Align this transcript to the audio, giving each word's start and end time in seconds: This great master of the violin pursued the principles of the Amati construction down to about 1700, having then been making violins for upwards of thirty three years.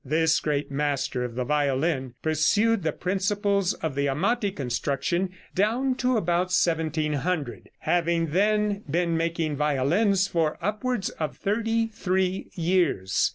This 0.03 0.39
great 0.39 0.71
master 0.71 1.23
of 1.23 1.35
the 1.35 1.43
violin 1.43 2.15
pursued 2.23 2.81
the 2.81 2.91
principles 2.91 3.73
of 3.75 3.93
the 3.93 4.09
Amati 4.09 4.49
construction 4.49 5.29
down 5.53 5.93
to 5.97 6.17
about 6.17 6.47
1700, 6.49 7.69
having 7.81 8.31
then 8.31 8.81
been 8.89 9.15
making 9.15 9.57
violins 9.57 10.27
for 10.27 10.57
upwards 10.59 11.11
of 11.11 11.37
thirty 11.37 11.85
three 11.85 12.47
years. 12.55 13.29